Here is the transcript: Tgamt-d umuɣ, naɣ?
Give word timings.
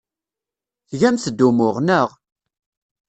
Tgamt-d 0.89 1.39
umuɣ, 1.47 1.75
naɣ? 1.87 2.09